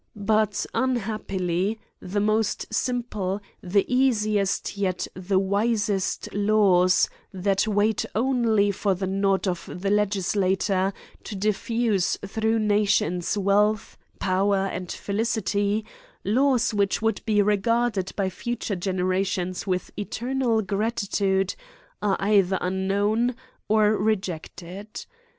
[0.15, 8.95] But, unhappily, the most simple, the easiest, yet the wisest laws, that wait only for
[8.95, 10.91] the nod of the legislator,
[11.23, 15.85] to difliise through nations wealth, power, and felicity,
[16.25, 21.53] laws which would be regarded by future generations with eternal gratitude,
[22.01, 23.35] are either unknown
[23.69, 25.05] or re jected.